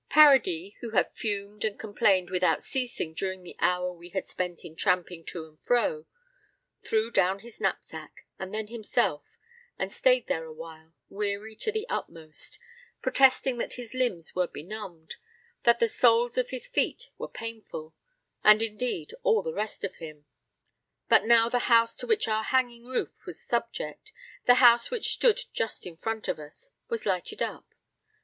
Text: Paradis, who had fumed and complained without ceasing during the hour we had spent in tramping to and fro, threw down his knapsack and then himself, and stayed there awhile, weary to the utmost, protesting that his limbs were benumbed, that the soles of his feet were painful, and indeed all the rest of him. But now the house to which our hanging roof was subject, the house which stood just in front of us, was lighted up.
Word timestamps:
Paradis, 0.09 0.73
who 0.81 0.89
had 0.95 1.15
fumed 1.15 1.63
and 1.63 1.77
complained 1.77 2.31
without 2.31 2.63
ceasing 2.63 3.13
during 3.13 3.43
the 3.43 3.55
hour 3.59 3.93
we 3.93 4.09
had 4.09 4.27
spent 4.27 4.65
in 4.65 4.75
tramping 4.75 5.23
to 5.25 5.45
and 5.45 5.61
fro, 5.61 6.07
threw 6.81 7.11
down 7.11 7.37
his 7.37 7.61
knapsack 7.61 8.25
and 8.39 8.51
then 8.51 8.65
himself, 8.65 9.21
and 9.77 9.91
stayed 9.91 10.25
there 10.25 10.45
awhile, 10.45 10.95
weary 11.09 11.55
to 11.55 11.71
the 11.71 11.87
utmost, 11.87 12.57
protesting 13.03 13.59
that 13.59 13.73
his 13.73 13.93
limbs 13.93 14.33
were 14.33 14.47
benumbed, 14.47 15.17
that 15.65 15.77
the 15.77 15.87
soles 15.87 16.35
of 16.35 16.49
his 16.49 16.65
feet 16.65 17.11
were 17.19 17.27
painful, 17.27 17.93
and 18.43 18.63
indeed 18.63 19.13
all 19.21 19.43
the 19.43 19.53
rest 19.53 19.83
of 19.83 19.97
him. 19.97 20.25
But 21.09 21.25
now 21.25 21.47
the 21.47 21.69
house 21.69 21.95
to 21.97 22.07
which 22.07 22.27
our 22.27 22.45
hanging 22.45 22.85
roof 22.87 23.27
was 23.27 23.39
subject, 23.39 24.11
the 24.47 24.55
house 24.55 24.89
which 24.89 25.13
stood 25.13 25.41
just 25.53 25.85
in 25.85 25.95
front 25.95 26.27
of 26.27 26.39
us, 26.39 26.71
was 26.89 27.05
lighted 27.05 27.43
up. 27.43 27.75